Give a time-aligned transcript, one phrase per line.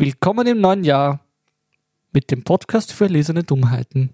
[0.00, 1.18] Willkommen im neuen Jahr
[2.12, 4.10] mit dem Podcast für erlesene Dummheiten.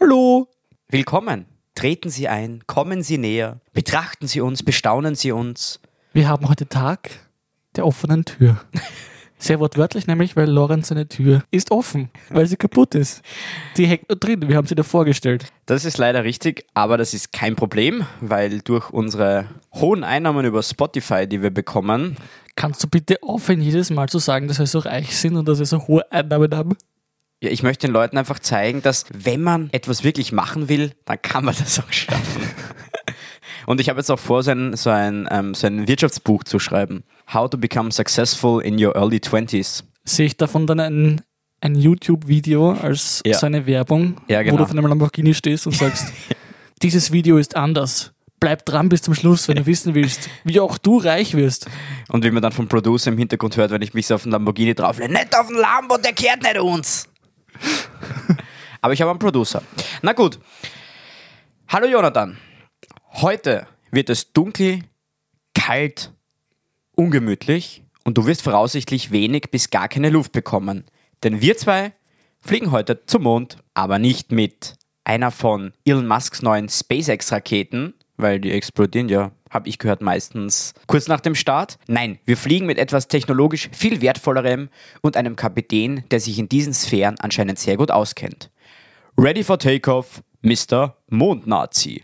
[0.00, 0.48] Hallo!
[0.88, 1.46] Willkommen.
[1.76, 5.78] Treten Sie ein, kommen Sie näher, betrachten Sie uns, bestaunen Sie uns.
[6.12, 7.10] Wir haben heute Tag
[7.76, 8.60] der offenen Tür.
[9.40, 13.22] Sehr wortwörtlich nämlich, weil Lorenz seine Tür ist offen, weil sie kaputt ist.
[13.76, 15.46] Die hängt nur drin, wir haben sie da vorgestellt.
[15.66, 20.62] Das ist leider richtig, aber das ist kein Problem, weil durch unsere hohen Einnahmen über
[20.62, 22.16] Spotify, die wir bekommen,
[22.56, 25.60] Kannst du bitte aufhören, jedes Mal zu sagen, dass wir so reich sind und dass
[25.60, 26.76] wir so hohe Einnahmen haben?
[27.42, 31.20] ja, ich möchte den Leuten einfach zeigen, dass wenn man etwas wirklich machen will, dann
[31.22, 32.42] kann man das auch schaffen.
[33.66, 36.58] Und ich habe jetzt auch vor, so ein, so, ein, ähm, so ein Wirtschaftsbuch zu
[36.58, 37.04] schreiben.
[37.32, 39.84] How to become successful in your early 20s.
[40.04, 41.20] Sehe ich davon dann ein,
[41.60, 43.38] ein YouTube-Video als Ja.
[43.38, 44.56] so eine Werbung, Ja, wo genau.
[44.58, 46.12] du auf einem Lamborghini stehst und sagst,
[46.82, 48.12] dieses Video ist anders.
[48.40, 51.66] Bleib dran bis zum Schluss, wenn du wissen willst, wie auch du reich wirst.
[52.08, 54.32] Und wie man dann vom Producer im Hintergrund hört, wenn ich mich so auf den
[54.32, 57.06] Lamborghini drauflege, nicht auf den Lambo, der kehrt nicht uns.
[58.80, 59.62] Aber ich habe einen Producer.
[60.00, 60.38] Na gut.
[61.68, 62.38] Hallo Jonathan.
[63.12, 64.80] Heute wird es dunkel,
[65.54, 66.12] kalt,
[67.00, 70.84] ungemütlich und du wirst voraussichtlich wenig bis gar keine Luft bekommen.
[71.22, 71.92] Denn wir zwei
[72.42, 78.52] fliegen heute zum Mond, aber nicht mit einer von Elon Musks neuen SpaceX-Raketen, weil die
[78.52, 81.78] explodieren ja, habe ich gehört, meistens kurz nach dem Start.
[81.86, 84.68] Nein, wir fliegen mit etwas technologisch viel wertvollerem
[85.00, 88.50] und einem Kapitän, der sich in diesen Sphären anscheinend sehr gut auskennt.
[89.16, 90.96] Ready for Takeoff, Mr.
[91.08, 92.02] Mondnazi.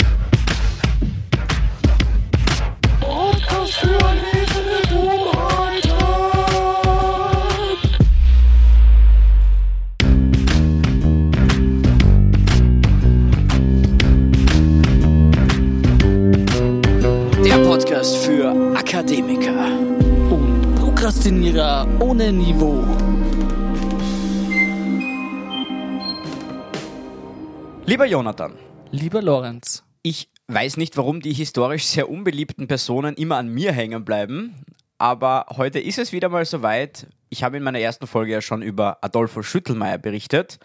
[22.33, 22.85] Niveau.
[27.85, 28.55] Lieber Jonathan,
[28.91, 34.05] Lieber Lorenz, ich weiß nicht, warum die historisch sehr unbeliebten Personen immer an mir hängen
[34.05, 34.55] bleiben,
[34.99, 37.07] aber heute ist es wieder mal soweit.
[37.29, 40.59] Ich habe in meiner ersten Folge ja schon über Adolfo Schüttelmeier berichtet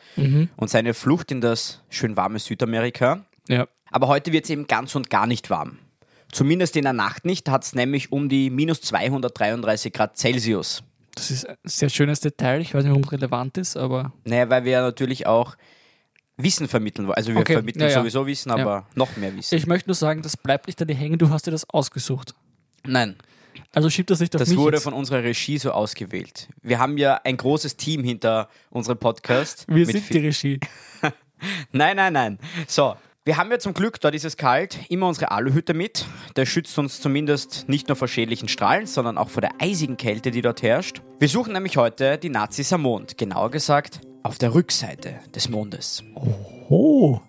[0.58, 3.26] und seine Flucht in das schön warme Südamerika.
[3.48, 5.80] ja, Aber heute wird es eben ganz und gar nicht warm.
[6.32, 10.84] Zumindest in der Nacht nicht, hat es nämlich um die minus 233 Grad Celsius.
[11.16, 12.62] Das ist ein sehr schönes Detail.
[12.62, 15.56] Ich weiß nicht, warum es relevant ist, aber Naja, weil wir ja natürlich auch
[16.38, 17.18] Wissen vermitteln wollen.
[17.18, 18.00] Also wir Okay, vermitteln ja, ja.
[18.00, 19.56] sowieso Wissen, aber noch mehr Wissen.
[19.56, 22.34] ich möchte nur sagen, das bleibt nicht an dir hängen, du hast dir das ausgesucht.
[22.86, 23.16] Nein,
[23.74, 24.84] Also schieb das nicht auf Das mich wurde jetzt.
[24.86, 26.48] von unserer Regie so ausgewählt.
[26.64, 29.66] Wir haben ja ein großes Team hinter unserem Podcast.
[29.68, 30.60] Wir sind die Regie.
[31.72, 32.40] Nein, nein, nein.
[32.68, 36.06] So, wir haben ja zum Glück, dort ist es kalt, immer unsere Aluhütte mit.
[36.36, 40.32] Der schützt uns zumindest nicht nur vor schädlichen Strahlen, sondern auch vor der eisigen Kälte,
[40.32, 41.04] die dort herrscht.
[41.20, 43.20] Wir suchen nämlich heute die Nazis am Mond.
[43.20, 46.04] Genauer gesagt, auf der Rückseite des Mondes.
[46.70, 47.20] Oh.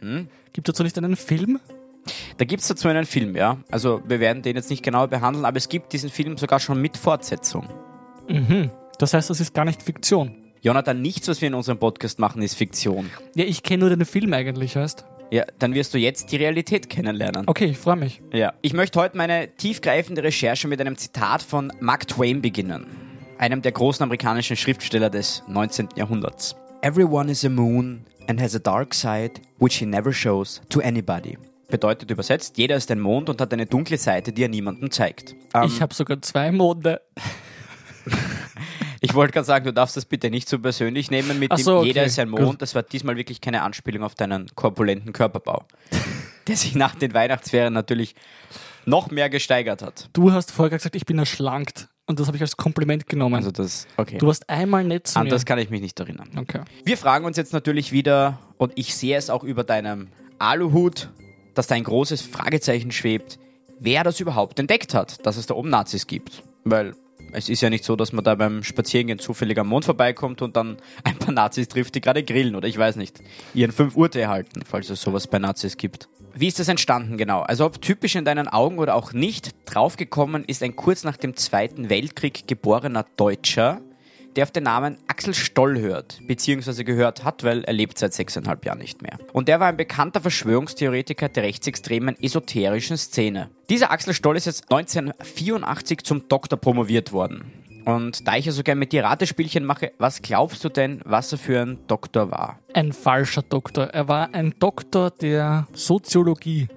[0.00, 0.28] Hm?
[0.52, 1.58] Gibt es dazu nicht einen Film?
[2.36, 3.58] Da gibt es dazu einen Film, ja.
[3.68, 6.80] Also wir werden den jetzt nicht genauer behandeln, aber es gibt diesen Film sogar schon
[6.80, 7.68] mit Fortsetzung.
[8.98, 10.36] Das heißt, das ist gar nicht Fiktion.
[10.60, 13.10] Jonathan, nichts, was wir in unserem Podcast machen, ist Fiktion.
[13.34, 15.04] Ja, ich kenne nur den Film eigentlich, heißt.
[15.32, 17.44] Ja, dann wirst du jetzt die Realität kennenlernen.
[17.46, 18.20] Okay, ich freue mich.
[18.34, 18.52] Ja.
[18.60, 22.86] Ich möchte heute meine tiefgreifende Recherche mit einem Zitat von Mark Twain beginnen,
[23.38, 25.88] einem der großen amerikanischen Schriftsteller des 19.
[25.96, 26.54] Jahrhunderts.
[26.82, 31.38] Everyone is a moon and has a dark side which he never shows to anybody.
[31.70, 35.34] Bedeutet übersetzt, jeder ist ein Mond und hat eine dunkle Seite, die er niemandem zeigt.
[35.54, 37.00] Ähm, Ich habe sogar zwei Monde.
[39.02, 41.88] ich wollte gerade sagen, du darfst das bitte nicht so persönlich nehmen mit so, okay,
[41.88, 42.40] jeder ist ein gut.
[42.40, 42.62] Mond.
[42.62, 45.64] Das war diesmal wirklich keine Anspielung auf deinen korpulenten Körperbau,
[46.46, 48.14] der sich nach den Weihnachtsferien natürlich
[48.86, 50.08] noch mehr gesteigert hat.
[50.12, 51.88] Du hast vorher gesagt, ich bin erschlankt.
[52.06, 53.36] Und das habe ich als Kompliment genommen.
[53.36, 54.18] Also das, okay.
[54.18, 55.30] du warst einmal nett zu An mir.
[55.30, 56.30] das kann ich mich nicht erinnern.
[56.36, 56.60] okay.
[56.84, 60.08] Wir fragen uns jetzt natürlich wieder, und ich sehe es auch über deinem
[60.38, 61.10] Aluhut,
[61.54, 63.38] dass da ein großes Fragezeichen schwebt,
[63.78, 66.42] wer das überhaupt entdeckt hat, dass es da oben Nazis gibt.
[66.64, 66.94] Weil
[67.32, 70.56] es ist ja nicht so, dass man da beim Spazierengehen zufällig am Mond vorbeikommt und
[70.56, 73.20] dann ein paar Nazis trifft, die gerade grillen oder ich weiß nicht,
[73.54, 76.08] ihren 5 Uhr Tee halten, falls es sowas bei Nazis gibt.
[76.34, 77.40] Wie ist das entstanden genau?
[77.40, 81.36] Also ob typisch in deinen Augen oder auch nicht, draufgekommen ist ein kurz nach dem
[81.36, 83.82] Zweiten Weltkrieg geborener Deutscher,
[84.36, 88.64] der auf den Namen Axel Stoll hört, beziehungsweise gehört hat, weil er lebt seit sechseinhalb
[88.64, 89.18] Jahren nicht mehr.
[89.32, 93.50] Und der war ein bekannter Verschwörungstheoretiker der rechtsextremen esoterischen Szene.
[93.68, 97.52] Dieser Axel Stoll ist jetzt 1984 zum Doktor promoviert worden.
[97.84, 101.32] Und da ich ja so gern mit dir Ratespielchen mache, was glaubst du denn, was
[101.32, 102.58] er für ein Doktor war?
[102.74, 103.86] Ein falscher Doktor.
[103.86, 106.68] Er war ein Doktor der Soziologie.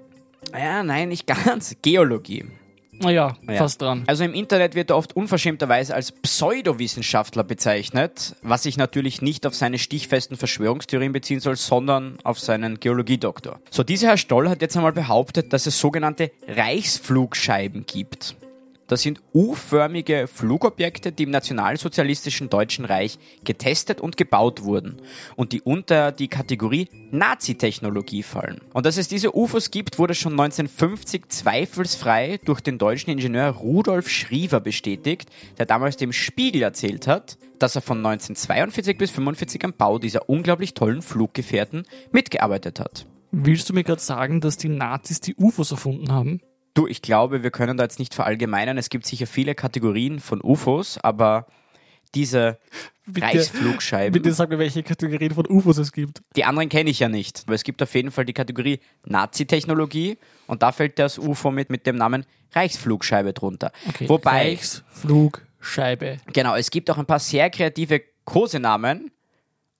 [0.53, 1.75] Ja, nein, nicht ganz.
[1.81, 2.45] Geologie.
[2.99, 3.53] Naja, Ja.
[3.55, 4.03] fast dran.
[4.07, 9.55] Also im Internet wird er oft unverschämterweise als Pseudowissenschaftler bezeichnet, was sich natürlich nicht auf
[9.55, 13.59] seine stichfesten Verschwörungstheorien beziehen soll, sondern auf seinen Geologiedoktor.
[13.69, 18.35] So, dieser Herr Stoll hat jetzt einmal behauptet, dass es sogenannte Reichsflugscheiben gibt.
[18.87, 25.01] Das sind U-förmige Flugobjekte, die im nationalsozialistischen Deutschen Reich getestet und gebaut wurden
[25.35, 28.61] und die unter die Kategorie Nazi-Technologie fallen.
[28.73, 34.07] Und dass es diese UFOs gibt, wurde schon 1950 zweifelsfrei durch den deutschen Ingenieur Rudolf
[34.07, 39.73] Schriever bestätigt, der damals dem Spiegel erzählt hat, dass er von 1942 bis 1945 am
[39.73, 43.07] Bau dieser unglaublich tollen Fluggefährten mitgearbeitet hat.
[43.31, 46.39] Willst du mir gerade sagen, dass die Nazis die UFOs erfunden haben?
[46.75, 48.77] Du, ich glaube, wir können da jetzt nicht verallgemeinern.
[48.77, 51.47] Es gibt sicher viele Kategorien von UFOs, aber
[52.13, 52.59] diese
[53.07, 56.21] Bitte- Reichsflugscheiben, Bitte sag mir, welche Kategorien von UFOs es gibt.
[56.35, 57.43] die anderen kenne ich ja nicht.
[57.45, 60.17] Aber es gibt auf jeden Fall die Kategorie Nazi-Technologie
[60.47, 63.71] und da fällt das UFO mit, mit dem Namen Reichsflugscheibe drunter.
[63.87, 64.07] Okay.
[64.09, 66.17] Wobei, Reichsflugscheibe.
[66.33, 69.11] genau, es gibt auch ein paar sehr kreative Kosenamen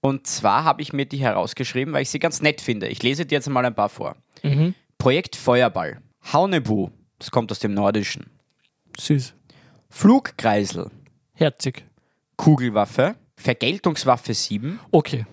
[0.02, 2.88] und zwar habe ich mir die herausgeschrieben, weil ich sie ganz nett finde.
[2.88, 4.16] Ich lese dir jetzt mal ein paar vor.
[4.44, 4.76] Mhm.
[4.98, 6.00] Projekt Feuerball,
[6.32, 6.90] Haunebu,
[7.20, 8.26] das kommt aus dem Nordischen,
[9.00, 9.34] Süß.
[9.90, 10.90] Flugkreisel,
[11.34, 11.86] Herzig.
[12.38, 15.26] Kugelwaffe, Vergeltungswaffe 7 Okay.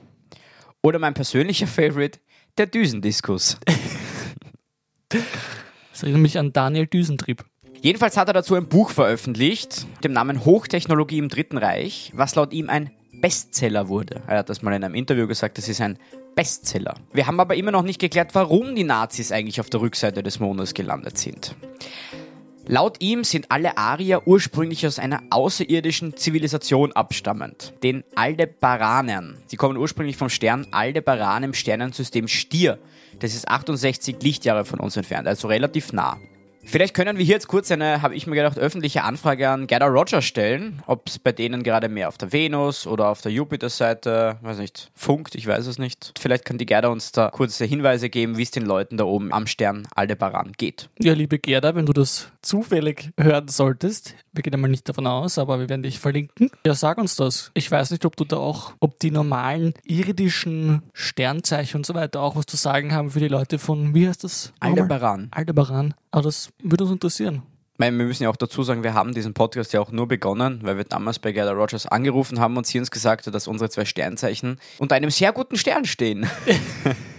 [0.83, 2.19] oder mein persönlicher Favorite,
[2.59, 3.59] der Düsendiskus.
[5.09, 7.44] Das erinnert mich an Daniel Düsentrieb.
[7.81, 12.53] Jedenfalls hat er dazu ein Buch veröffentlicht, dem Namen Hochtechnologie im Dritten Reich, was laut
[12.53, 12.91] ihm ein
[13.21, 14.23] Bestseller wurde.
[14.27, 15.99] Er hat das mal in einem Interview gesagt, das ist ein
[16.34, 16.94] Bestseller.
[17.12, 20.40] Wir haben aber immer noch nicht geklärt, warum die Nazis eigentlich auf der Rückseite des
[20.40, 21.55] Mondes gelandet sind.
[22.67, 29.38] Laut ihm sind alle Arier ursprünglich aus einer außerirdischen Zivilisation abstammend, den Aldebaranern.
[29.46, 32.79] Sie kommen ursprünglich vom Stern Aldebaran im Sternensystem Stier.
[33.19, 36.19] Das ist 68 Lichtjahre von uns entfernt, also relativ nah.
[36.64, 39.87] Vielleicht können wir hier jetzt kurz eine, habe ich mir gedacht, öffentliche Anfrage an Gerda
[39.87, 44.38] Rogers stellen, ob es bei denen gerade mehr auf der Venus oder auf der Jupiter-Seite,
[44.43, 46.12] weiß nicht, funkt, ich weiß es nicht.
[46.19, 49.32] Vielleicht kann die Gerda uns da kurze Hinweise geben, wie es den Leuten da oben
[49.32, 50.88] am Stern Aldebaran geht.
[50.99, 55.38] Ja, liebe Gerda, wenn du das zufällig hören solltest, wir gehen einmal nicht davon aus,
[55.38, 56.50] aber wir werden dich verlinken.
[56.67, 57.50] Ja, sag uns das.
[57.55, 62.20] Ich weiß nicht, ob du da auch, ob die normalen irdischen Sternzeichen und so weiter
[62.20, 64.52] auch was zu sagen haben für die Leute von, wie heißt das?
[64.61, 65.29] Aldebaran.
[65.31, 65.94] Aldebaran.
[66.11, 67.43] Aber das würde uns interessieren.
[67.75, 70.06] Ich meine, wir müssen ja auch dazu sagen, wir haben diesen Podcast ja auch nur
[70.06, 73.49] begonnen, weil wir damals bei Gerda Rogers angerufen haben und sie uns gesagt hat, dass
[73.49, 76.26] unsere zwei Sternzeichen unter einem sehr guten Stern stehen.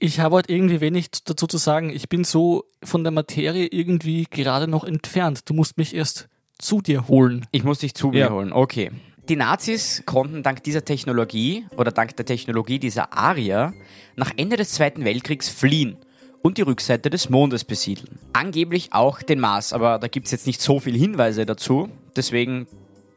[0.00, 1.90] Ich habe heute irgendwie wenig dazu zu sagen.
[1.90, 5.48] Ich bin so von der Materie irgendwie gerade noch entfernt.
[5.48, 6.28] Du musst mich erst
[6.58, 7.46] zu dir holen.
[7.50, 8.30] Ich muss dich zu mir Ja.
[8.30, 8.52] holen.
[8.52, 8.92] Okay.
[9.28, 13.74] Die Nazis konnten dank dieser Technologie oder dank der Technologie dieser Arier
[14.16, 15.96] nach Ende des Zweiten Weltkriegs fliehen
[16.42, 18.18] und die Rückseite des Mondes besiedeln.
[18.32, 21.88] Angeblich auch den Mars, aber da gibt es jetzt nicht so viele Hinweise dazu.
[22.16, 22.66] Deswegen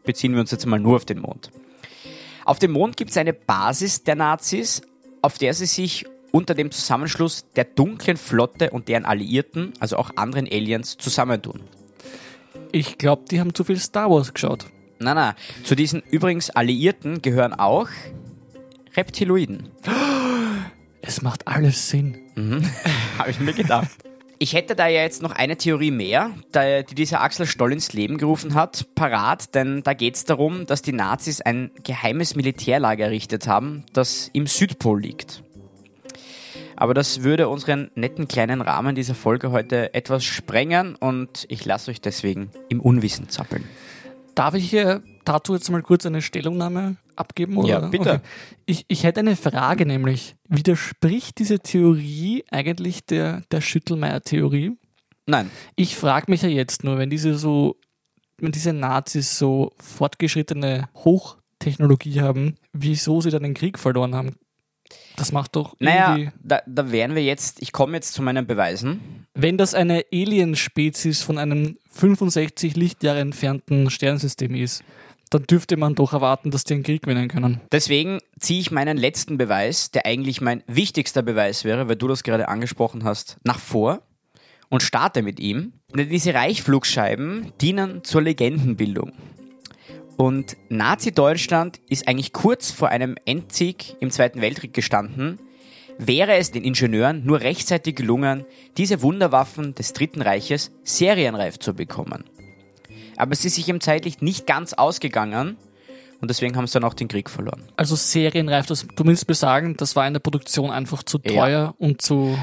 [0.03, 1.51] beziehen wir uns jetzt mal nur auf den Mond.
[2.43, 4.81] Auf dem Mond gibt es eine Basis der Nazis,
[5.21, 10.11] auf der sie sich unter dem Zusammenschluss der dunklen Flotte und deren Alliierten, also auch
[10.15, 11.61] anderen Aliens, zusammentun.
[12.71, 14.65] Ich glaube, die haben zu viel Star Wars geschaut.
[14.99, 15.35] Na, na.
[15.63, 17.89] Zu diesen übrigens Alliierten gehören auch
[18.95, 19.69] Reptiloiden.
[21.01, 22.19] Es macht alles Sinn.
[23.17, 23.89] Habe ich mir gedacht.
[24.37, 28.17] Ich hätte da ja jetzt noch eine Theorie mehr, die dieser Axel Stoll ins Leben
[28.17, 33.45] gerufen hat, parat, denn da geht es darum, dass die Nazis ein geheimes Militärlager errichtet
[33.45, 35.43] haben, das im Südpol liegt.
[36.81, 41.91] Aber das würde unseren netten kleinen Rahmen dieser Folge heute etwas sprengen und ich lasse
[41.91, 43.65] euch deswegen im Unwissen zappeln.
[44.33, 47.57] Darf ich hier dazu jetzt mal kurz eine Stellungnahme abgeben?
[47.57, 47.69] Oder?
[47.69, 48.23] Ja, bitte.
[48.65, 50.35] Ich, ich hätte eine Frage nämlich.
[50.49, 54.71] Widerspricht diese Theorie eigentlich der, der Schüttelmeier-Theorie?
[55.27, 57.75] Nein, Ich frage mich ja jetzt nur, wenn diese so,
[58.39, 64.35] wenn diese Nazis so fortgeschrittene Hochtechnologie haben, wieso sie dann den Krieg verloren haben?
[65.15, 66.31] Das macht doch naja, irgendwie.
[66.43, 69.25] da, da wären wir jetzt, ich komme jetzt zu meinen Beweisen.
[69.33, 74.83] Wenn das eine Alien-Spezies von einem 65 Lichtjahre entfernten Sternensystem ist,
[75.29, 77.61] dann dürfte man doch erwarten, dass die einen Krieg gewinnen können.
[77.71, 82.23] Deswegen ziehe ich meinen letzten Beweis, der eigentlich mein wichtigster Beweis wäre, weil du das
[82.23, 84.01] gerade angesprochen hast, nach vor
[84.69, 85.73] und starte mit ihm.
[85.95, 89.13] Denn diese Reichflugscheiben dienen zur Legendenbildung.
[90.21, 95.39] Und Nazi-Deutschland ist eigentlich kurz vor einem Endsieg im Zweiten Weltkrieg gestanden,
[95.97, 98.45] wäre es den Ingenieuren nur rechtzeitig gelungen,
[98.77, 102.23] diese Wunderwaffen des Dritten Reiches serienreif zu bekommen.
[103.17, 105.57] Aber es ist sich im zeitlich nicht ganz ausgegangen
[106.21, 107.63] und deswegen haben sie dann auch den Krieg verloren.
[107.75, 111.31] Also serienreif, das, du willst mir sagen, das war in der Produktion einfach zu Ja.
[111.33, 112.37] teuer und zu,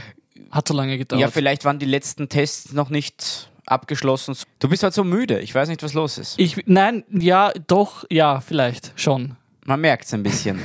[0.50, 1.20] hat zu lange gedauert.
[1.20, 4.36] Ja, vielleicht waren die letzten Tests noch nicht abgeschlossen.
[4.58, 5.40] Du bist halt so müde.
[5.40, 6.38] Ich weiß nicht, was los ist.
[6.38, 9.36] Ich, nein, ja, doch, ja, vielleicht schon.
[9.64, 10.60] Man merkt es ein bisschen.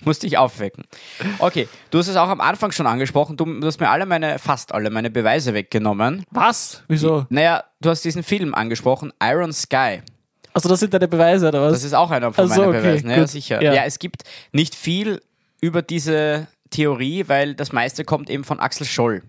[0.00, 0.84] Ich muss dich aufwecken.
[1.38, 3.36] Okay, du hast es auch am Anfang schon angesprochen.
[3.36, 6.24] Du, du hast mir alle meine, fast alle meine Beweise weggenommen.
[6.30, 6.82] Was?
[6.88, 7.26] Wieso?
[7.30, 10.02] Naja, du hast diesen Film angesprochen, Iron Sky.
[10.52, 11.72] Also das sind deine Beweise, oder was?
[11.72, 13.10] Das ist auch einer von Ach so, meinen okay, Beweisen.
[13.10, 13.28] Ja, gut.
[13.28, 13.62] sicher.
[13.62, 13.72] Ja.
[13.72, 13.84] Ja.
[13.84, 15.22] es gibt nicht viel
[15.60, 19.22] über diese Theorie, weil das meiste kommt eben von Axel Scholl.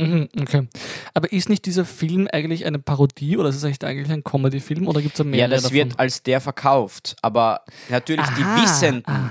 [0.00, 0.66] Mhm, okay.
[1.14, 5.02] Aber ist nicht dieser Film eigentlich eine Parodie oder ist es eigentlich ein Comedy-Film oder
[5.02, 5.76] gibt es da Ja, mehrere das davon?
[5.76, 7.16] wird als der verkauft.
[7.22, 9.30] Aber natürlich Aha, die Wissenden,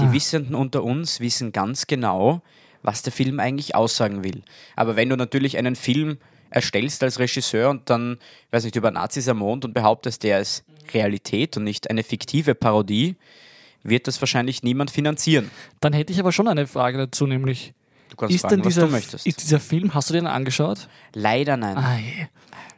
[0.00, 2.40] die Wissenden unter uns wissen ganz genau,
[2.82, 4.42] was der Film eigentlich aussagen will.
[4.74, 6.18] Aber wenn du natürlich einen Film
[6.50, 8.18] erstellst als Regisseur und dann,
[8.52, 12.54] weiß nicht, über Nazis am Mond und behauptest, der ist Realität und nicht eine fiktive
[12.54, 13.16] Parodie,
[13.82, 15.50] wird das wahrscheinlich niemand finanzieren.
[15.80, 17.74] Dann hätte ich aber schon eine Frage dazu, nämlich
[18.08, 19.26] Du kannst ist fragen, denn was dieser, du möchtest.
[19.26, 20.88] ist dieser Film, hast du den angeschaut?
[21.14, 21.76] Leider nein.
[21.76, 22.28] Ei.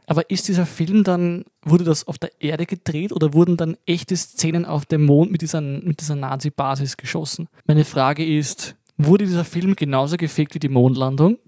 [0.07, 4.17] Aber ist dieser Film dann, wurde das auf der Erde gedreht oder wurden dann echte
[4.17, 7.49] Szenen auf dem Mond mit dieser, mit dieser Nazi-Basis geschossen?
[7.67, 11.39] Meine Frage ist, wurde dieser Film genauso gefegt wie die Mondlandung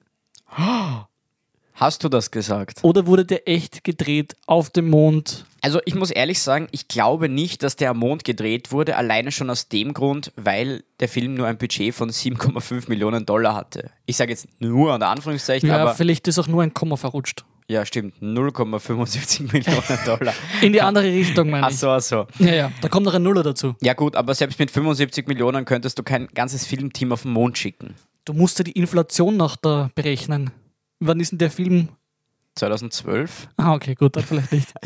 [1.81, 2.81] Hast du das gesagt?
[2.83, 5.47] oder wurde der echt gedreht auf dem Mond?
[5.63, 9.33] Also ich muss ehrlich sagen, ich glaube nicht, dass der am Mond gedreht wurde, alleine
[9.33, 13.91] schon aus dem Grund, weil der Film nur ein Budget von 7,5 Millionen Dollar hatte.
[14.05, 17.45] Ich sage jetzt nur unter Anführungszeichen, Ja, aber vielleicht ist auch nur ein Komma verrutscht.
[17.67, 20.35] ja stimmt, 0,75 Millionen Dollar.
[20.61, 21.79] In die andere Richtung, meine Ach ich.
[21.79, 22.27] so, ach so.
[22.41, 23.75] Ja, ja, da kommt noch ein Nuller dazu.
[23.81, 27.57] Ja gut, aber selbst mit 75 Millionen könntest du kein ganzes Filmteam auf den Mond
[27.57, 27.95] schicken.
[28.27, 30.51] Du musst ja die Inflation noch da berechnen.
[31.01, 31.89] Wann ist denn der Film?
[32.57, 33.49] 2012?
[33.57, 34.73] Ah, okay, gut, dann vielleicht nicht.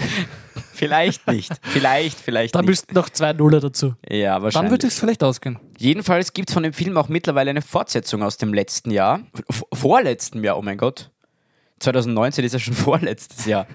[0.75, 1.52] Vielleicht nicht.
[1.62, 2.68] vielleicht, vielleicht Da nicht.
[2.68, 3.94] müssten noch zwei Nuller dazu.
[4.09, 4.71] Ja, Dann wahrscheinlich.
[4.73, 5.59] würde es vielleicht ausgehen.
[5.78, 9.21] Jedenfalls gibt es von dem Film auch mittlerweile eine Fortsetzung aus dem letzten Jahr.
[9.49, 11.12] V vorletzten Jahr, oh mein Gott.
[11.78, 13.68] 2019 ist ja schon vorletztes Jahr.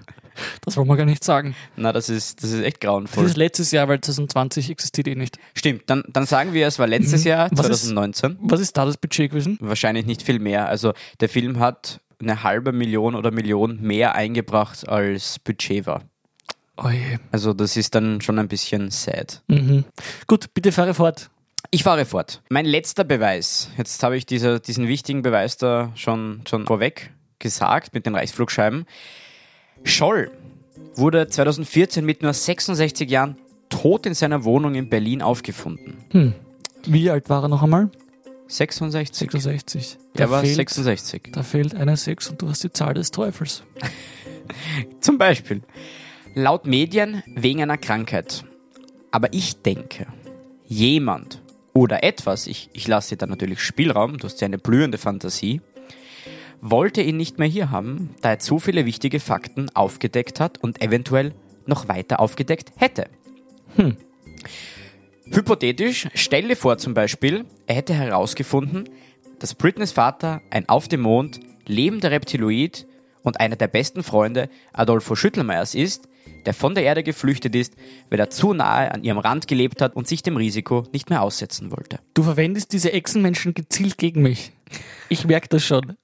[0.66, 1.56] Das wollen wir gar nicht sagen.
[1.78, 3.26] Na, das ist, das ist echt Das grauenvoll.
[3.26, 5.38] ist letztes Jahr, weil 2020 existiert eh nicht.
[5.56, 7.58] Stimmt, dann, dann sagen wir, es war letztes Jahr, Mhm.
[7.58, 8.38] Was ist- 2019.
[8.42, 9.58] Was ist da das Budget gewesen?
[9.62, 10.68] Wahrscheinlich nicht viel mehr.
[10.68, 10.92] Also
[11.22, 16.04] der Film hat eine halbe Million oder Million mehr eingebracht, als Budget war.
[16.78, 16.90] Oh.
[17.32, 19.42] Also das ist dann schon ein bisschen sad.
[19.48, 19.86] Mhm.
[20.28, 21.30] Gut, bitte fahre fort.
[21.72, 22.42] Ich fahre fort.
[22.50, 23.70] Mein letzter Beweis.
[23.78, 28.86] Jetzt habe ich diese, diesen wichtigen Beweis da schon, schon vorweg gesagt mit den Reichsflugscheiben.
[29.84, 30.32] Scholl
[30.96, 33.38] wurde 2014 mit nur 66 Jahren
[33.70, 36.34] tot in seiner Wohnung in Berlin aufgefunden.
[36.86, 37.90] Wie alt war er noch einmal?
[38.50, 39.32] 66.
[39.32, 39.98] 66.
[40.14, 41.30] Da, Er war fehlt, 66.
[41.32, 43.64] da fehlt eine 6 und du hast die Zahl des Teufels.
[45.00, 45.62] Zum Beispiel.
[46.34, 48.44] Laut Medien wegen einer Krankheit.
[49.12, 50.08] Aber ich denke,
[50.68, 51.42] jemand
[51.74, 55.62] oder etwas, ich, ich lasse dir da natürlich Spielraum, du hast ja eine blühende Fantasie,
[56.62, 60.82] wollte ihn nicht mehr hier haben, da er zu viele wichtige Fakten aufgedeckt hat und
[60.82, 61.34] eventuell
[61.66, 63.10] noch weiter aufgedeckt hätte.
[65.32, 68.90] Hypothetisch, stell dir vor zum Beispiel, er hätte herausgefunden,
[69.38, 72.88] dass Britneys Vater ein auf dem Mond lebender Reptiloid
[73.22, 76.10] und einer der besten Freunde Adolfo Schüttelmeiers ist,
[76.46, 77.76] der von der Erde geflüchtet ist,
[78.10, 81.22] weil er zu nahe an ihrem Rand gelebt hat und sich dem Risiko nicht mehr
[81.22, 82.00] aussetzen wollte.
[82.16, 84.52] Du verwendest diese Echsenmenschen gezielt gegen mich.
[85.10, 85.96] Ich merke das schon.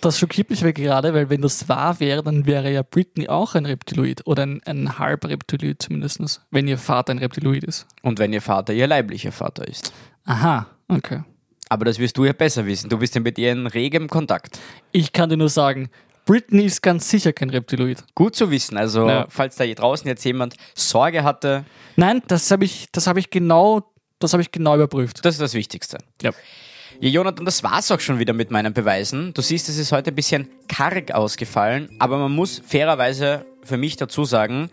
[0.00, 3.66] Das schockiert mich gerade, weil wenn das wahr wäre, dann wäre ja Britney auch ein
[3.66, 7.86] Reptiloid oder ein, ein Halbreptiloid zumindest, wenn ihr Vater ein Reptiloid ist.
[8.02, 9.92] Und wenn ihr Vater ihr leiblicher Vater ist.
[10.24, 11.22] Aha, okay.
[11.68, 12.88] Aber das wirst du ja besser wissen.
[12.88, 14.58] Du bist ja mit ihr in regem Kontakt.
[14.90, 15.90] Ich kann dir nur sagen,
[16.24, 18.02] Britney ist ganz sicher kein Reptiloid.
[18.14, 18.76] Gut zu wissen.
[18.76, 19.26] Also, Ja.
[19.28, 21.64] falls da hier draußen jetzt jemand Sorge hatte,
[21.96, 25.24] Nein, das habe ich, das habe ich genau, das habe ich genau überprüft.
[25.24, 25.98] das ist das Wichtigste.
[26.22, 26.30] Ja.
[27.02, 29.32] Ja, Jonathan, das war's auch schon wieder mit meinen Beweisen.
[29.32, 33.96] Du siehst, es ist heute ein bisschen karg ausgefallen, aber man muss fairerweise für mich
[33.96, 34.68] dazu sagen,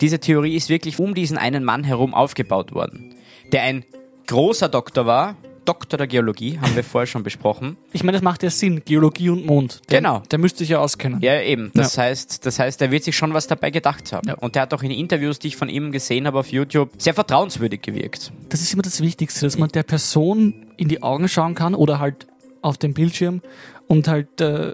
[0.00, 3.14] diese Theorie ist wirklich um diesen einen Mann herum aufgebaut worden,
[3.52, 3.84] der ein
[4.26, 7.76] großer Doktor war, Doktor der Geologie, haben wir vorher schon besprochen.
[7.92, 9.80] Ich meine, das macht ja Sinn, Geologie und Mond.
[9.90, 10.22] Der, Genau.
[10.30, 11.20] Der müsste sich ja auskennen.
[11.20, 11.70] Ja, eben.
[11.74, 14.28] Das heißt, das heißt, er wird sich schon was dabei gedacht haben.
[14.28, 14.34] Ja.
[14.34, 17.14] Und der hat auch in Interviews, die ich von ihm gesehen habe auf YouTube, sehr
[17.14, 18.32] vertrauenswürdig gewirkt.
[18.48, 21.98] Das ist immer das Wichtigste, dass man der Person in die Augen schauen kann oder
[21.98, 22.26] halt
[22.62, 23.42] auf dem Bildschirm
[23.86, 24.72] und halt äh,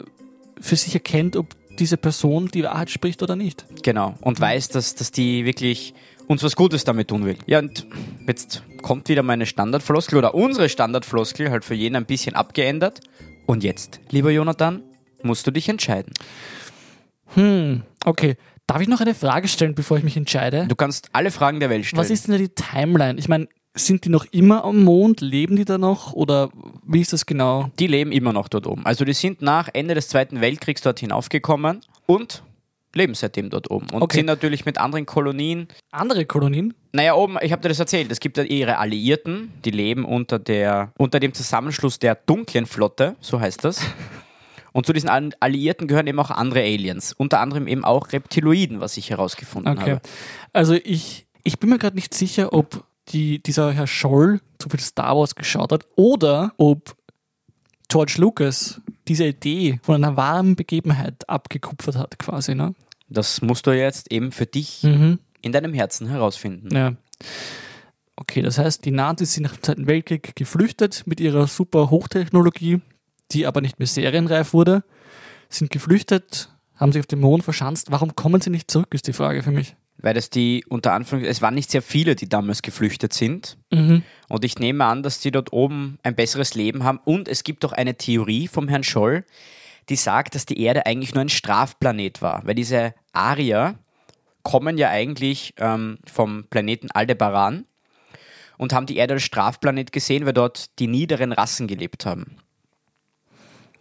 [0.60, 1.46] für sich erkennt, ob
[1.78, 3.64] diese Person die Wahrheit spricht oder nicht.
[3.82, 4.14] Genau.
[4.20, 5.94] Und weiß, dass, dass die wirklich
[6.30, 7.36] uns was Gutes damit tun will.
[7.46, 7.88] Ja, und
[8.24, 13.00] jetzt kommt wieder meine Standardfloskel oder unsere Standardfloskel, halt für jeden ein bisschen abgeändert.
[13.46, 14.84] Und jetzt, lieber Jonathan,
[15.24, 16.12] musst du dich entscheiden.
[17.34, 18.36] Hm, okay.
[18.68, 20.66] Darf ich noch eine Frage stellen, bevor ich mich entscheide?
[20.68, 22.00] Du kannst alle Fragen der Welt stellen.
[22.00, 23.18] Was ist denn die Timeline?
[23.18, 25.20] Ich meine, sind die noch immer am Mond?
[25.20, 26.12] Leben die da noch?
[26.12, 26.50] Oder
[26.86, 27.70] wie ist das genau?
[27.80, 28.86] Die leben immer noch dort oben.
[28.86, 32.44] Also die sind nach Ende des Zweiten Weltkriegs dort hinaufgekommen und
[32.94, 33.88] leben seitdem dort oben.
[33.90, 34.16] Und Okay.
[34.18, 35.68] sind natürlich mit anderen Kolonien.
[35.90, 36.74] Andere Kolonien?
[36.92, 40.38] Naja, oben, ich habe dir das erzählt, es gibt ja ihre Alliierten, die leben unter,
[40.38, 43.80] der, unter dem Zusammenschluss der dunklen Flotte, so heißt das.
[44.72, 48.80] Und zu diesen Al- Alliierten gehören eben auch andere Aliens, unter anderem eben auch Reptiloiden,
[48.80, 49.90] was ich herausgefunden Okay.
[49.92, 50.00] habe.
[50.52, 54.78] Also ich, ich bin mir gerade nicht sicher, ob die, dieser Herr Scholl zu viel
[54.78, 56.94] Star Wars geschaut hat oder ob
[57.88, 62.54] George Lucas diese Idee von einer wahren Begebenheit abgekupfert hat, quasi.
[62.54, 62.74] Ne?
[63.08, 65.18] Das musst du jetzt eben für dich Mhm.
[65.42, 66.72] in deinem Herzen herausfinden.
[66.72, 66.92] Ja.
[68.14, 72.80] Okay, das heißt, die Nazis sind nach dem Zweiten Weltkrieg geflüchtet mit ihrer super Hochtechnologie,
[73.32, 74.84] die aber nicht mehr serienreif wurde,
[75.48, 77.90] sind geflüchtet, haben sich auf dem Mond verschanzt.
[77.90, 79.74] Warum kommen sie nicht zurück, ist die Frage für mich.
[80.02, 83.58] Weil das die, unter Anführungs, es waren nicht sehr viele, die damals geflüchtet sind.
[83.70, 84.02] Mhm.
[84.28, 87.00] Und ich nehme an, dass die dort oben ein besseres Leben haben.
[87.04, 89.24] Und es gibt auch eine Theorie vom Herrn Scholl,
[89.88, 92.42] die sagt, dass die Erde eigentlich nur ein Strafplanet war.
[92.44, 93.78] Weil diese Arier
[94.42, 97.66] kommen ja eigentlich ähm, vom Planeten Aldebaran
[98.56, 102.36] und haben die Erde als Strafplanet gesehen, weil dort die niederen Rassen gelebt haben.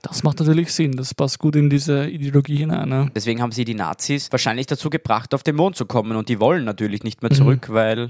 [0.02, 2.90] Das macht natürlich Sinn, das passt gut in diese Ideologie hinein.
[2.90, 3.12] Ne?
[3.16, 6.16] Deswegen haben sie die Nazis wahrscheinlich dazu gebracht, auf den Mond zu kommen.
[6.16, 8.10] Und die wollen natürlich nicht mehr zurück, weil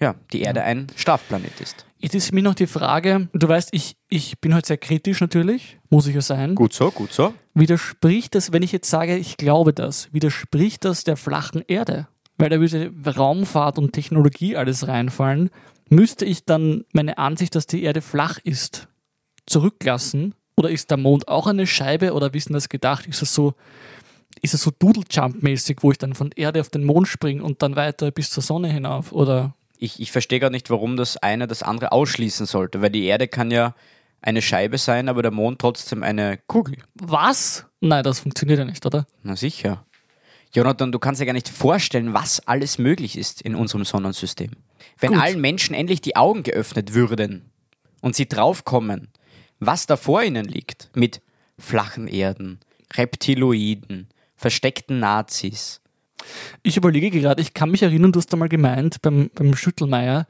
[0.00, 1.86] ja, die Erde ein Strafplanet ist.
[1.98, 5.78] Jetzt ist mir noch die Frage, du weißt, ich, ich bin heute sehr kritisch natürlich,
[5.88, 6.54] muss ich ja sein.
[6.54, 7.32] Gut so, gut so.
[7.54, 12.08] Widerspricht das, wenn ich jetzt sage, ich glaube das, widerspricht das der flachen Erde?
[12.36, 15.50] Weil da würde Raumfahrt und Technologie alles reinfallen.
[15.88, 18.88] Müsste ich dann meine Ansicht, dass die Erde flach ist,
[19.46, 20.34] zurücklassen?
[20.56, 22.12] Oder ist der Mond auch eine Scheibe?
[22.12, 23.06] Oder wie ist denn das gedacht?
[23.06, 23.54] Ist es so,
[24.40, 27.76] ist es so Doodle-Jump-mäßig, wo ich dann von Erde auf den Mond springe und dann
[27.76, 29.12] weiter bis zur Sonne hinauf?
[29.12, 33.04] Oder Ich, ich verstehe gar nicht, warum das eine das andere ausschließen sollte, weil die
[33.04, 33.74] Erde kann ja
[34.22, 36.78] eine Scheibe sein, aber der Mond trotzdem eine Kugel.
[36.94, 37.66] was?
[37.80, 39.06] Nein, das funktioniert ja nicht, oder?
[39.22, 39.84] Na sicher.
[40.54, 44.52] Jonathan, du kannst dir gar nicht vorstellen, was alles möglich ist in unserem Sonnensystem.
[44.98, 45.20] Wenn Gut.
[45.20, 47.50] allen Menschen endlich die Augen geöffnet würden
[48.00, 49.08] und sie draufkommen,
[49.66, 51.20] was da vor ihnen liegt, mit
[51.58, 52.58] flachen Erden,
[52.94, 55.80] Reptiloiden, versteckten Nazis.
[56.62, 60.26] Ich überlege gerade, ich kann mich erinnern, du hast einmal gemeint beim, beim Schüttelmeier,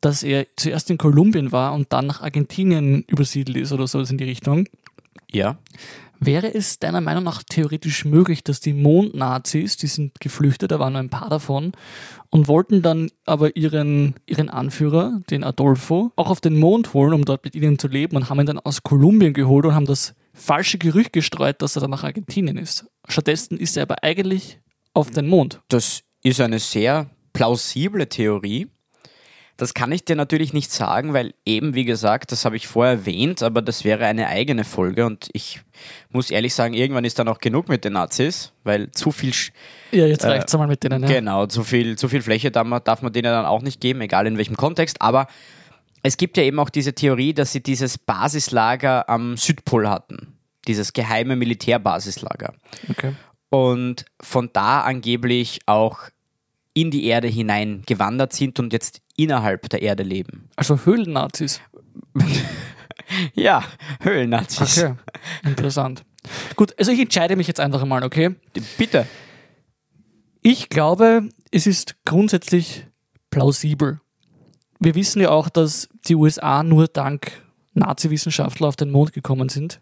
[0.00, 4.18] dass er zuerst in Kolumbien war und dann nach Argentinien übersiedelt ist oder so in
[4.18, 4.68] die Richtung.
[5.30, 5.58] Ja.
[6.20, 10.94] Wäre es deiner Meinung nach theoretisch möglich, dass die Mondnazis, die sind geflüchtet, da waren
[10.94, 11.72] nur ein paar davon,
[12.30, 17.24] und wollten dann aber ihren, ihren Anführer, den Adolfo, auch auf den Mond holen, um
[17.24, 20.14] dort mit ihnen zu leben und haben ihn dann aus Kolumbien geholt und haben das
[20.34, 22.86] falsche Gerücht gestreut, dass er dann nach Argentinien ist.
[23.06, 24.60] Stattdessen ist er aber eigentlich
[24.94, 25.60] auf den Mond.
[25.68, 28.66] Das ist eine sehr plausible Theorie.
[29.58, 32.92] Das kann ich dir natürlich nicht sagen, weil eben, wie gesagt, das habe ich vorher
[32.94, 35.60] erwähnt, aber das wäre eine eigene Folge und ich
[36.10, 39.50] muss ehrlich sagen, irgendwann ist dann auch genug mit den Nazis, weil zu viel, Sch-
[39.90, 41.02] Ja, jetzt reicht's einmal mit denen.
[41.02, 41.08] Ja.
[41.08, 44.00] genau, zu viel, zu viel Fläche darf man, darf man denen dann auch nicht geben,
[44.00, 45.26] egal in welchem Kontext, aber
[46.04, 50.92] es gibt ja eben auch diese Theorie, dass sie dieses Basislager am Südpol hatten, dieses
[50.92, 52.54] geheime Militärbasislager
[52.90, 53.12] Okay.
[53.50, 55.98] und von da angeblich auch
[56.80, 60.48] in die Erde hinein gewandert sind und jetzt innerhalb der Erde leben.
[60.56, 61.60] Also Höhlennazis.
[63.32, 63.64] Ja,
[64.02, 64.84] Höhlennazis.
[64.84, 64.94] Okay.
[65.42, 66.04] Interessant.
[66.56, 68.34] Gut, also ich entscheide mich jetzt einfach mal, okay?
[68.76, 69.06] Bitte.
[70.42, 72.86] Ich glaube, es ist grundsätzlich
[73.30, 74.00] plausibel.
[74.78, 77.32] Wir wissen ja auch, dass die USA nur dank
[77.72, 79.80] Nazi-Wissenschaftler auf den Mond gekommen sind.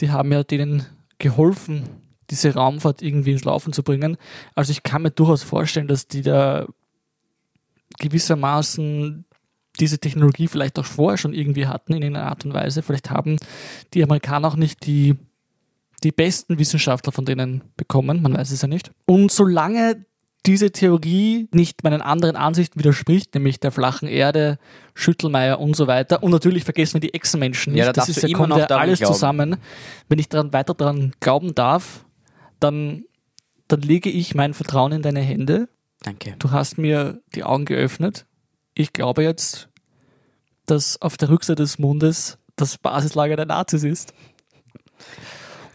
[0.00, 0.86] Die haben ja denen
[1.18, 1.84] geholfen,
[2.30, 4.16] diese Raumfahrt irgendwie ins Laufen zu bringen.
[4.54, 6.66] Also ich kann mir durchaus vorstellen, dass die da
[7.98, 9.24] gewissermaßen
[9.78, 12.82] diese Technologie vielleicht auch vorher schon irgendwie hatten in einer Art und Weise.
[12.82, 13.36] Vielleicht haben
[13.94, 15.16] die Amerikaner auch nicht die,
[16.02, 18.90] die besten Wissenschaftler von denen bekommen, man weiß es ja nicht.
[19.06, 20.04] Und solange
[20.46, 24.58] diese Theorie nicht meinen anderen Ansichten widerspricht, nämlich der flachen Erde,
[24.94, 26.22] Schüttelmeier und so weiter.
[26.22, 27.80] Und natürlich vergessen wir die Echsenmenschen nicht.
[27.80, 29.56] Ja, da das ist ja, kommt ja alles zusammen.
[30.08, 32.04] Wenn ich daran weiter daran glauben darf,
[32.60, 33.04] dann,
[33.68, 35.68] dann lege ich mein Vertrauen in deine Hände.
[36.02, 36.34] Danke.
[36.38, 38.26] Du hast mir die Augen geöffnet.
[38.74, 39.68] Ich glaube jetzt,
[40.66, 44.14] dass auf der Rückseite des Mondes das Basislager der Nazis ist.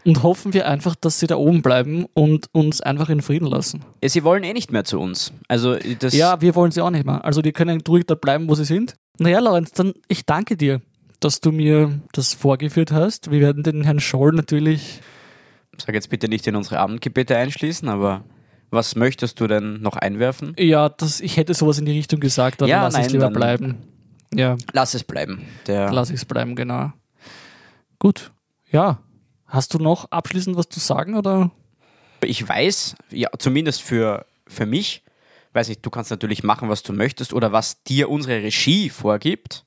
[0.04, 3.84] Und hoffen wir einfach, dass sie da oben bleiben und uns einfach in Frieden lassen.
[4.02, 5.32] Ja, Sie wollen eh nicht mehr zu uns.
[5.48, 7.24] Also das Ja, wir wollen sie auch nicht mehr.
[7.24, 8.94] Also die können ruhig dort bleiben, wo sie sind.
[9.18, 10.80] Naja, Lorenz, dann ich danke dir,
[11.18, 13.32] dass du mir das vorgeführt hast.
[13.32, 15.00] Wir werden den Herrn Scholl natürlich.
[15.84, 18.24] Sag jetzt bitte nicht in unsere Abendgebete einschließen, aber
[18.70, 20.54] was möchtest du denn noch einwerfen?
[20.58, 23.24] Ja, das, ich hätte sowas in die Richtung gesagt, aber Ja, lass es nein, lieber
[23.24, 23.78] dann- bleiben.
[24.34, 25.46] Ja, Lass es bleiben.
[25.68, 26.92] Der lass ich es bleiben, genau.
[27.98, 28.32] Gut.
[28.70, 29.00] Ja.
[29.46, 31.50] Hast du noch abschließend was zu sagen oder?
[32.24, 35.04] ich weiß, ja, zumindest für, für mich,
[35.52, 39.64] weiß nicht, du kannst natürlich machen, was du möchtest oder was dir unsere Regie vorgibt.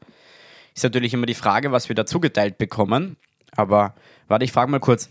[0.76, 3.16] Ist natürlich immer die Frage, was wir da zugeteilt bekommen.
[3.56, 3.96] Aber
[4.28, 5.10] warte, ich frage mal kurz.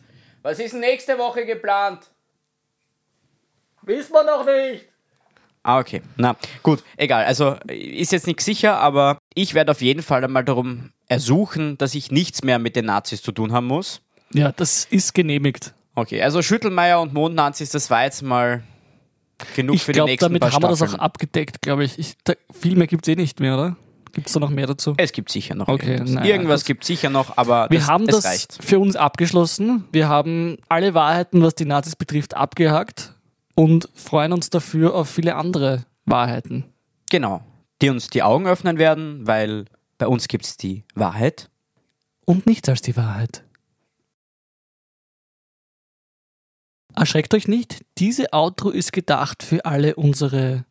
[0.48, 2.08] Was ist nächste Woche geplant?
[3.82, 4.86] Wissen wir noch nicht.
[5.62, 6.00] Ah, okay.
[6.16, 7.26] Na, gut, egal.
[7.26, 11.94] Also ist jetzt nicht sicher, aber ich werde auf jeden Fall einmal darum ersuchen, dass
[11.94, 14.00] ich nichts mehr mit den Nazis zu tun haben muss.
[14.32, 15.74] Ja, das ist genehmigt.
[15.94, 18.62] Okay, also Schüttelmeier und Mondnazis, das war jetzt mal
[19.54, 21.98] genug Ich für die glaube, nächsten damit paar haben wir das auch abgedeckt, glaube ich.
[21.98, 23.76] ich da, viel mehr gibt es eh nicht mehr, oder?
[24.12, 24.94] Gibt es da noch mehr dazu?
[24.96, 26.10] Es gibt sicher noch Okay, irgendwas.
[26.14, 28.58] naja, irgendwas gibt sicher noch, aber Wir das, haben es das reicht.
[28.62, 29.84] für uns abgeschlossen.
[29.92, 33.14] Wir haben alle Wahrheiten, was die Nazis betrifft, abgehakt
[33.54, 36.64] und freuen uns dafür auf viele andere Wahrheiten.
[37.10, 37.42] Genau.
[37.82, 39.66] Die uns die Augen öffnen werden, weil
[39.98, 41.48] bei uns gibt es die Wahrheit.
[42.24, 43.44] Und nichts als die Wahrheit.
[46.94, 50.64] Erschreckt euch nicht, diese Outro ist gedacht für alle unsere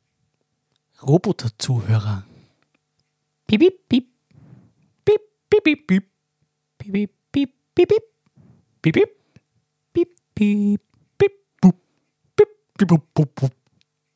[1.02, 2.24] Roboter-Zuhörer.
[3.48, 4.06] Piep, piep, piep.
[5.06, 6.06] Piep, piep, piep, piep.
[6.80, 8.06] Piep, piep, piep, piep, piep.
[8.84, 9.12] Piep, piep.
[9.96, 10.10] Piep,
[11.20, 11.78] piep, bup.
[12.38, 13.67] Piep, piep, bup, bup, bup.